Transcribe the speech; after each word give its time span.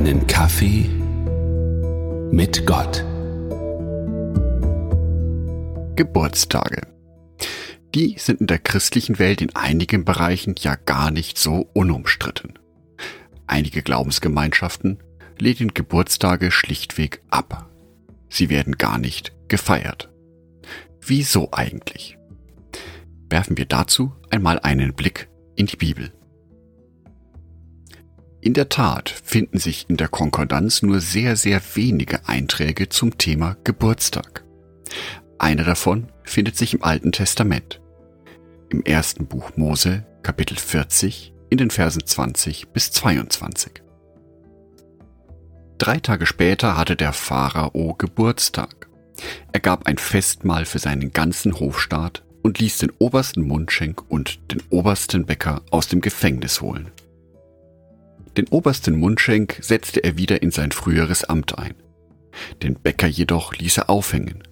Einen 0.00 0.26
Kaffee 0.26 0.88
mit 2.32 2.64
Gott. 2.64 3.04
Geburtstage. 5.94 6.86
Die 7.94 8.16
sind 8.18 8.40
in 8.40 8.46
der 8.46 8.60
christlichen 8.60 9.18
Welt 9.18 9.42
in 9.42 9.54
einigen 9.54 10.06
Bereichen 10.06 10.54
ja 10.58 10.76
gar 10.76 11.10
nicht 11.10 11.36
so 11.36 11.68
unumstritten. 11.74 12.58
Einige 13.46 13.82
Glaubensgemeinschaften 13.82 15.02
lehnen 15.38 15.74
Geburtstage 15.74 16.50
schlichtweg 16.50 17.22
ab. 17.28 17.68
Sie 18.30 18.48
werden 18.48 18.78
gar 18.78 18.96
nicht 18.96 19.34
gefeiert. 19.48 20.08
Wieso 21.02 21.50
eigentlich? 21.52 22.16
Werfen 23.28 23.58
wir 23.58 23.66
dazu 23.66 24.14
einmal 24.30 24.60
einen 24.60 24.94
Blick 24.94 25.28
in 25.56 25.66
die 25.66 25.76
Bibel. 25.76 26.10
In 28.42 28.54
der 28.54 28.70
Tat 28.70 29.10
finden 29.10 29.58
sich 29.58 29.84
in 29.90 29.98
der 29.98 30.08
Konkordanz 30.08 30.82
nur 30.82 31.00
sehr, 31.00 31.36
sehr 31.36 31.60
wenige 31.74 32.26
Einträge 32.26 32.88
zum 32.88 33.18
Thema 33.18 33.56
Geburtstag. 33.64 34.44
Einer 35.38 35.64
davon 35.64 36.08
findet 36.24 36.56
sich 36.56 36.72
im 36.72 36.82
Alten 36.82 37.12
Testament. 37.12 37.82
Im 38.70 38.82
ersten 38.82 39.26
Buch 39.26 39.56
Mose, 39.56 40.06
Kapitel 40.22 40.56
40, 40.56 41.34
in 41.50 41.58
den 41.58 41.70
Versen 41.70 42.06
20 42.06 42.68
bis 42.68 42.92
22. 42.92 43.82
Drei 45.76 45.98
Tage 45.98 46.24
später 46.24 46.78
hatte 46.78 46.96
der 46.96 47.12
Pharao 47.12 47.94
Geburtstag. 47.94 48.88
Er 49.52 49.60
gab 49.60 49.86
ein 49.86 49.98
Festmahl 49.98 50.64
für 50.64 50.78
seinen 50.78 51.12
ganzen 51.12 51.60
Hofstaat 51.60 52.22
und 52.42 52.58
ließ 52.58 52.78
den 52.78 52.92
obersten 52.98 53.42
Mundschenk 53.42 54.02
und 54.10 54.50
den 54.50 54.62
obersten 54.70 55.26
Bäcker 55.26 55.60
aus 55.70 55.88
dem 55.88 56.00
Gefängnis 56.00 56.62
holen. 56.62 56.90
Den 58.36 58.48
obersten 58.48 58.98
Mundschenk 58.98 59.58
setzte 59.60 60.04
er 60.04 60.16
wieder 60.16 60.42
in 60.42 60.50
sein 60.50 60.72
früheres 60.72 61.24
Amt 61.24 61.58
ein. 61.58 61.74
Den 62.62 62.74
Bäcker 62.74 63.08
jedoch 63.08 63.54
ließ 63.54 63.78
er 63.78 63.90
aufhängen, 63.90 64.42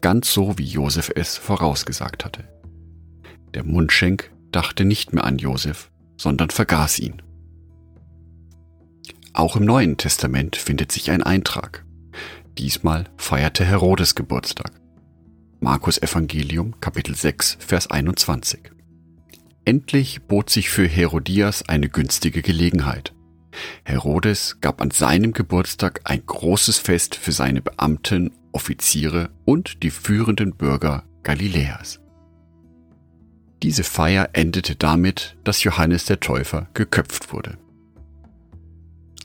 ganz 0.00 0.32
so 0.32 0.58
wie 0.58 0.64
Josef 0.64 1.10
es 1.14 1.36
vorausgesagt 1.36 2.24
hatte. 2.24 2.44
Der 3.54 3.64
Mundschenk 3.64 4.32
dachte 4.50 4.84
nicht 4.84 5.12
mehr 5.12 5.24
an 5.24 5.38
Josef, 5.38 5.90
sondern 6.16 6.50
vergaß 6.50 6.98
ihn. 6.98 7.22
Auch 9.34 9.56
im 9.56 9.64
Neuen 9.64 9.96
Testament 9.96 10.56
findet 10.56 10.92
sich 10.92 11.10
ein 11.10 11.22
Eintrag. 11.22 11.84
Diesmal 12.58 13.04
feierte 13.16 13.64
Herodes 13.64 14.14
Geburtstag. 14.14 14.72
Markus 15.60 16.00
Evangelium 16.02 16.78
Kapitel 16.80 17.14
6 17.14 17.56
Vers 17.60 17.90
21. 17.90 18.72
Endlich 19.64 20.22
bot 20.22 20.50
sich 20.50 20.70
für 20.70 20.86
Herodias 20.86 21.68
eine 21.68 21.88
günstige 21.88 22.42
Gelegenheit. 22.42 23.14
Herodes 23.84 24.58
gab 24.60 24.80
an 24.80 24.90
seinem 24.90 25.32
Geburtstag 25.32 26.00
ein 26.04 26.22
großes 26.26 26.78
Fest 26.78 27.14
für 27.14 27.32
seine 27.32 27.62
Beamten, 27.62 28.32
Offiziere 28.52 29.30
und 29.44 29.82
die 29.82 29.90
führenden 29.90 30.54
Bürger 30.54 31.04
Galiläas. 31.22 32.00
Diese 33.62 33.84
Feier 33.84 34.30
endete 34.32 34.74
damit, 34.74 35.36
dass 35.44 35.62
Johannes 35.62 36.06
der 36.06 36.18
Täufer 36.18 36.68
geköpft 36.74 37.32
wurde. 37.32 37.56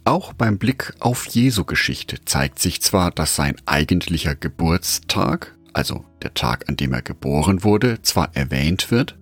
Auch 0.06 0.32
beim 0.34 0.58
Blick 0.58 0.94
auf 1.00 1.26
Jesu 1.26 1.66
Geschichte 1.66 2.24
zeigt 2.24 2.60
sich 2.60 2.82
zwar, 2.82 3.12
dass 3.12 3.36
sein 3.36 3.56
eigentlicher 3.66 4.36
Geburtstag, 4.36 5.58
also 5.74 6.06
der 6.22 6.34
Tag, 6.34 6.70
an 6.70 6.78
dem 6.78 6.94
er 6.94 7.02
geboren 7.02 7.64
wurde, 7.64 8.02
zwar 8.04 8.34
erwähnt 8.36 8.92
wird, 8.92 9.18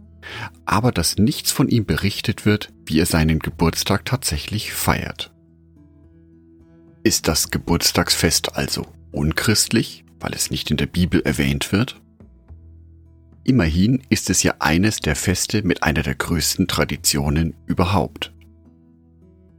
aber 0.66 0.92
dass 0.92 1.18
nichts 1.18 1.52
von 1.52 1.68
ihm 1.68 1.86
berichtet 1.86 2.46
wird, 2.46 2.72
wie 2.86 3.00
er 3.00 3.06
seinen 3.06 3.40
Geburtstag 3.40 4.06
tatsächlich 4.06 4.74
feiert. 4.74 5.32
Ist 7.04 7.28
das 7.28 7.52
Geburtstagsfest 7.52 8.56
also 8.56 8.88
unchristlich, 9.12 10.06
weil 10.20 10.34
es 10.34 10.50
nicht 10.50 10.72
in 10.72 10.78
der 10.78 10.88
Bibel 10.88 11.22
erwähnt 11.22 11.72
wird? 11.72 12.02
Immerhin 13.44 14.02
ist 14.10 14.32
es 14.32 14.42
ja 14.42 14.56
eines 14.60 14.98
der 15.00 15.16
Feste 15.16 15.62
mit 15.62 15.84
einer 15.84 16.02
der 16.02 16.16
größten 16.16 16.68
Traditionen 16.68 17.54
überhaupt. 17.68 18.34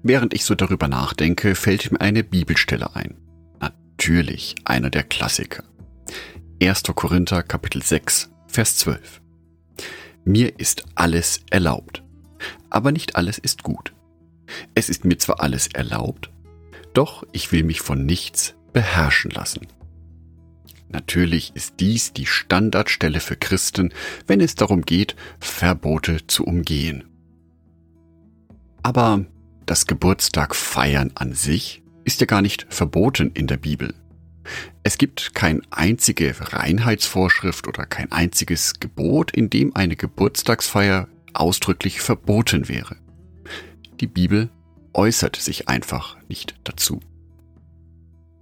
Während 0.02 0.34
ich 0.34 0.44
so 0.44 0.56
darüber 0.56 0.88
nachdenke, 0.88 1.54
fällt 1.54 1.92
mir 1.92 2.00
eine 2.00 2.24
Bibelstelle 2.24 2.94
ein. 2.96 3.14
Natürlich 3.60 4.56
einer 4.64 4.90
der 4.90 5.04
Klassiker. 5.04 5.62
1. 6.60 6.82
Korinther 6.94 7.42
Kapitel 7.42 7.82
6, 7.82 8.30
Vers 8.48 8.76
12. 8.78 9.20
Mir 10.28 10.58
ist 10.58 10.82
alles 10.96 11.42
erlaubt, 11.50 12.02
aber 12.68 12.90
nicht 12.90 13.14
alles 13.14 13.38
ist 13.38 13.62
gut. 13.62 13.94
Es 14.74 14.88
ist 14.88 15.04
mir 15.04 15.18
zwar 15.18 15.38
alles 15.38 15.68
erlaubt, 15.68 16.32
doch 16.94 17.24
ich 17.30 17.52
will 17.52 17.62
mich 17.62 17.80
von 17.80 18.04
nichts 18.04 18.56
beherrschen 18.72 19.30
lassen. 19.30 19.68
Natürlich 20.88 21.52
ist 21.54 21.74
dies 21.78 22.12
die 22.12 22.26
Standardstelle 22.26 23.20
für 23.20 23.36
Christen, 23.36 23.94
wenn 24.26 24.40
es 24.40 24.56
darum 24.56 24.82
geht, 24.82 25.14
Verbote 25.38 26.26
zu 26.26 26.44
umgehen. 26.44 27.04
Aber 28.82 29.26
das 29.64 29.86
Geburtstag 29.86 30.56
feiern 30.56 31.12
an 31.14 31.34
sich 31.34 31.84
ist 32.02 32.20
ja 32.20 32.26
gar 32.26 32.42
nicht 32.42 32.66
verboten 32.68 33.30
in 33.32 33.46
der 33.46 33.58
Bibel. 33.58 33.94
Es 34.82 34.98
gibt 34.98 35.34
keine 35.34 35.62
einzige 35.70 36.34
Reinheitsvorschrift 36.38 37.68
oder 37.68 37.86
kein 37.86 38.12
einziges 38.12 38.80
Gebot, 38.80 39.32
in 39.32 39.50
dem 39.50 39.74
eine 39.74 39.96
Geburtstagsfeier 39.96 41.08
ausdrücklich 41.32 42.00
verboten 42.00 42.68
wäre. 42.68 42.96
Die 44.00 44.06
Bibel 44.06 44.50
äußert 44.92 45.36
sich 45.36 45.68
einfach 45.68 46.16
nicht 46.28 46.54
dazu. 46.64 47.00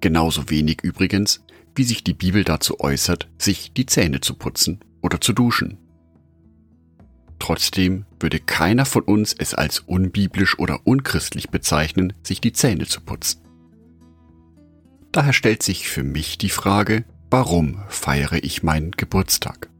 Genauso 0.00 0.50
wenig 0.50 0.82
übrigens, 0.82 1.44
wie 1.74 1.84
sich 1.84 2.04
die 2.04 2.14
Bibel 2.14 2.44
dazu 2.44 2.80
äußert, 2.80 3.28
sich 3.38 3.72
die 3.72 3.86
Zähne 3.86 4.20
zu 4.20 4.34
putzen 4.34 4.80
oder 5.02 5.20
zu 5.20 5.32
duschen. 5.32 5.78
Trotzdem 7.38 8.06
würde 8.20 8.40
keiner 8.40 8.86
von 8.86 9.02
uns 9.02 9.34
es 9.36 9.54
als 9.54 9.80
unbiblisch 9.80 10.58
oder 10.58 10.86
unchristlich 10.86 11.50
bezeichnen, 11.50 12.12
sich 12.22 12.40
die 12.40 12.52
Zähne 12.52 12.86
zu 12.86 13.00
putzen. 13.00 13.43
Daher 15.14 15.32
stellt 15.32 15.62
sich 15.62 15.88
für 15.88 16.02
mich 16.02 16.38
die 16.38 16.48
Frage, 16.48 17.04
warum 17.30 17.80
feiere 17.86 18.42
ich 18.42 18.64
meinen 18.64 18.90
Geburtstag? 18.90 19.70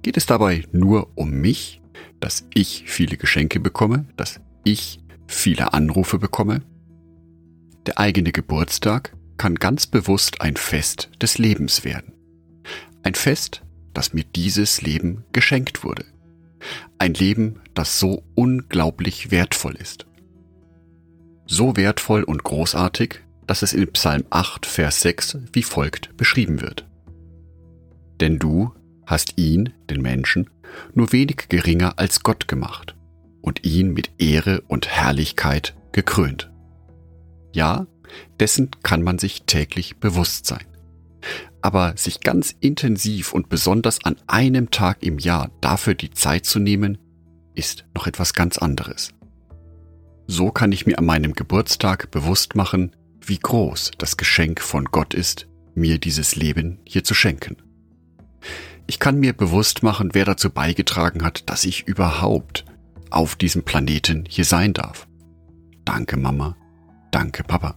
Geht 0.00 0.16
es 0.16 0.24
dabei 0.24 0.64
nur 0.72 1.10
um 1.14 1.30
mich, 1.30 1.82
dass 2.20 2.46
ich 2.54 2.84
viele 2.86 3.18
Geschenke 3.18 3.60
bekomme, 3.60 4.06
dass 4.16 4.40
ich 4.64 5.00
viele 5.26 5.74
Anrufe 5.74 6.18
bekomme? 6.18 6.62
Der 7.84 7.98
eigene 7.98 8.32
Geburtstag 8.32 9.14
kann 9.36 9.56
ganz 9.56 9.86
bewusst 9.86 10.40
ein 10.40 10.56
Fest 10.56 11.10
des 11.20 11.36
Lebens 11.36 11.84
werden. 11.84 12.14
Ein 13.02 13.14
Fest, 13.14 13.62
das 13.92 14.14
mir 14.14 14.24
dieses 14.24 14.80
Leben 14.80 15.26
geschenkt 15.32 15.84
wurde. 15.84 16.06
Ein 16.98 17.12
Leben, 17.12 17.60
das 17.74 18.00
so 18.00 18.24
unglaublich 18.34 19.30
wertvoll 19.30 19.74
ist. 19.74 20.06
So 21.44 21.76
wertvoll 21.76 22.22
und 22.22 22.42
großartig, 22.42 23.20
dass 23.46 23.62
es 23.62 23.72
in 23.72 23.90
Psalm 23.92 24.24
8, 24.30 24.66
Vers 24.66 25.00
6 25.02 25.38
wie 25.52 25.62
folgt 25.62 26.16
beschrieben 26.16 26.60
wird. 26.60 26.86
Denn 28.20 28.38
du 28.38 28.72
hast 29.06 29.34
ihn, 29.36 29.72
den 29.88 30.02
Menschen, 30.02 30.50
nur 30.94 31.12
wenig 31.12 31.48
geringer 31.48 31.98
als 31.98 32.22
Gott 32.22 32.48
gemacht 32.48 32.96
und 33.40 33.64
ihn 33.64 33.92
mit 33.92 34.10
Ehre 34.18 34.62
und 34.62 34.88
Herrlichkeit 34.88 35.76
gekrönt. 35.92 36.50
Ja, 37.52 37.86
dessen 38.40 38.70
kann 38.82 39.02
man 39.02 39.18
sich 39.18 39.44
täglich 39.44 39.96
bewusst 39.98 40.46
sein. 40.46 40.64
Aber 41.62 41.96
sich 41.96 42.20
ganz 42.20 42.54
intensiv 42.60 43.32
und 43.32 43.48
besonders 43.48 44.04
an 44.04 44.16
einem 44.26 44.70
Tag 44.70 45.02
im 45.02 45.18
Jahr 45.18 45.50
dafür 45.60 45.94
die 45.94 46.10
Zeit 46.10 46.44
zu 46.44 46.58
nehmen, 46.58 46.98
ist 47.54 47.86
noch 47.94 48.06
etwas 48.06 48.34
ganz 48.34 48.58
anderes. 48.58 49.12
So 50.26 50.50
kann 50.50 50.72
ich 50.72 50.86
mir 50.86 50.98
an 50.98 51.06
meinem 51.06 51.32
Geburtstag 51.32 52.10
bewusst 52.10 52.54
machen, 52.56 52.94
wie 53.28 53.38
groß 53.38 53.92
das 53.98 54.16
Geschenk 54.16 54.60
von 54.60 54.86
Gott 54.86 55.14
ist, 55.14 55.48
mir 55.74 55.98
dieses 55.98 56.36
Leben 56.36 56.78
hier 56.84 57.04
zu 57.04 57.14
schenken. 57.14 57.56
Ich 58.86 59.00
kann 59.00 59.18
mir 59.18 59.32
bewusst 59.32 59.82
machen, 59.82 60.10
wer 60.12 60.24
dazu 60.24 60.50
beigetragen 60.50 61.24
hat, 61.24 61.50
dass 61.50 61.64
ich 61.64 61.88
überhaupt 61.88 62.64
auf 63.10 63.34
diesem 63.34 63.64
Planeten 63.64 64.24
hier 64.28 64.44
sein 64.44 64.72
darf. 64.72 65.08
Danke 65.84 66.16
Mama, 66.16 66.56
danke 67.10 67.42
Papa. 67.42 67.74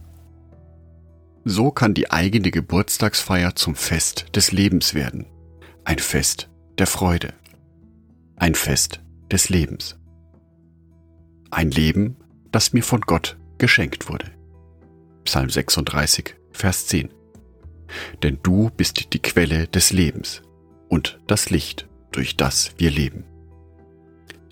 So 1.44 1.70
kann 1.70 1.94
die 1.94 2.10
eigene 2.10 2.50
Geburtstagsfeier 2.50 3.56
zum 3.56 3.74
Fest 3.74 4.26
des 4.36 4.52
Lebens 4.52 4.94
werden. 4.94 5.26
Ein 5.84 5.98
Fest 5.98 6.48
der 6.78 6.86
Freude. 6.86 7.32
Ein 8.36 8.54
Fest 8.54 9.00
des 9.30 9.48
Lebens. 9.48 9.98
Ein 11.50 11.70
Leben, 11.70 12.16
das 12.52 12.72
mir 12.72 12.82
von 12.82 13.00
Gott 13.00 13.38
geschenkt 13.58 14.08
wurde. 14.08 14.30
Psalm 15.24 15.50
36, 15.50 16.34
Vers 16.52 16.86
10. 16.86 17.10
Denn 18.22 18.38
du 18.42 18.70
bist 18.76 19.12
die 19.12 19.22
Quelle 19.22 19.66
des 19.68 19.92
Lebens 19.92 20.42
und 20.88 21.20
das 21.26 21.50
Licht, 21.50 21.88
durch 22.12 22.36
das 22.36 22.72
wir 22.78 22.90
leben. 22.90 23.24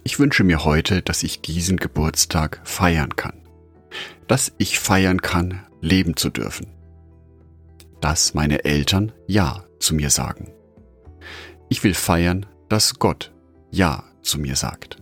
Ich 0.04 0.18
wünsche 0.18 0.44
mir 0.44 0.64
heute, 0.64 1.02
dass 1.02 1.22
ich 1.22 1.40
diesen 1.40 1.76
Geburtstag 1.76 2.60
feiern 2.64 3.16
kann. 3.16 3.34
dass 4.26 4.52
ich 4.58 4.78
feiern 4.78 5.22
kann, 5.22 5.66
leben 5.80 6.16
zu 6.16 6.28
dürfen. 6.30 6.66
Dass 8.00 8.34
meine 8.34 8.64
Eltern 8.64 9.12
Ja 9.26 9.64
zu 9.78 9.94
mir 9.94 10.10
sagen. 10.10 10.52
Ich 11.68 11.82
will 11.82 11.94
feiern, 11.94 12.46
dass 12.68 12.98
Gott 12.98 13.32
Ja 13.70 14.04
zu 14.22 14.38
mir 14.38 14.56
sagt. 14.56 14.98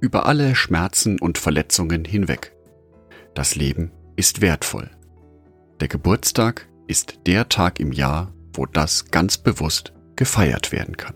Über 0.00 0.26
alle 0.26 0.54
Schmerzen 0.54 1.18
und 1.18 1.38
Verletzungen 1.38 2.04
hinweg. 2.04 2.54
Das 3.34 3.56
Leben 3.56 3.90
ist 4.16 4.40
wertvoll. 4.40 4.90
Der 5.80 5.88
Geburtstag 5.88 6.68
ist 6.86 7.20
der 7.26 7.48
Tag 7.48 7.80
im 7.80 7.92
Jahr, 7.92 8.32
wo 8.52 8.66
das 8.66 9.06
ganz 9.10 9.38
bewusst 9.38 9.92
gefeiert 10.16 10.72
werden 10.72 10.96
kann. 10.96 11.14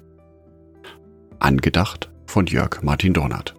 Angedacht 1.39 2.11
von 2.27 2.47
Jörg 2.47 2.83
Martin 2.83 3.15
Dornert. 3.15 3.55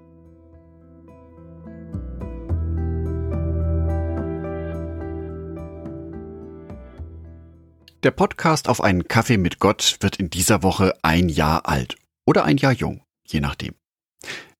Der 8.03 8.11
Podcast 8.11 8.69
auf 8.69 8.81
einen 8.81 9.09
Kaffee 9.09 9.37
mit 9.37 9.59
Gott 9.59 9.97
wird 9.99 10.17
in 10.17 10.29
dieser 10.29 10.63
Woche 10.63 10.93
ein 11.01 11.27
Jahr 11.27 11.67
alt 11.67 11.97
oder 12.25 12.45
ein 12.45 12.57
Jahr 12.57 12.71
jung, 12.71 13.03
je 13.25 13.41
nachdem. 13.41 13.75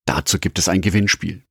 Dazu 0.05 0.39
gibt 0.39 0.59
es 0.59 0.67
ein 0.67 0.81
Gewinnspiel. 0.81 1.43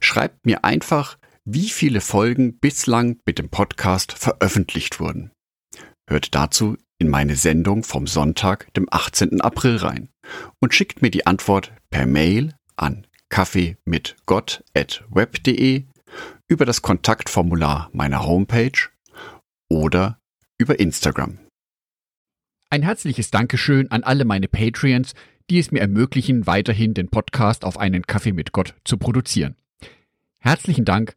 Schreibt 0.00 0.44
mir 0.44 0.64
einfach, 0.64 1.18
wie 1.44 1.68
viele 1.68 2.00
Folgen 2.00 2.58
bislang 2.58 3.20
mit 3.26 3.38
dem 3.38 3.48
Podcast 3.48 4.12
veröffentlicht 4.12 5.00
wurden. 5.00 5.32
Hört 6.08 6.34
dazu 6.34 6.76
in 6.98 7.08
meine 7.08 7.36
Sendung 7.36 7.82
vom 7.82 8.06
Sonntag, 8.06 8.72
dem 8.74 8.86
18. 8.90 9.40
April 9.40 9.76
rein 9.76 10.10
und 10.60 10.74
schickt 10.74 11.02
mir 11.02 11.10
die 11.10 11.26
Antwort 11.26 11.72
per 11.90 12.06
Mail 12.06 12.54
an 12.76 13.06
kaffeemitgott.web.de 13.28 15.84
über 16.48 16.64
das 16.64 16.82
Kontaktformular 16.82 17.90
meiner 17.92 18.26
Homepage 18.26 18.88
oder 19.68 20.18
über 20.58 20.78
Instagram. 20.78 21.38
Ein 22.70 22.82
herzliches 22.82 23.30
Dankeschön 23.30 23.90
an 23.90 24.04
alle 24.04 24.24
meine 24.24 24.48
Patreons, 24.48 25.14
die 25.50 25.58
es 25.58 25.72
mir 25.72 25.80
ermöglichen, 25.80 26.46
weiterhin 26.46 26.94
den 26.94 27.08
Podcast 27.08 27.64
auf 27.64 27.78
einen 27.78 28.06
Kaffee 28.06 28.32
mit 28.32 28.52
Gott 28.52 28.74
zu 28.84 28.96
produzieren. 28.96 29.56
Herzlichen 30.38 30.84
Dank 30.84 31.16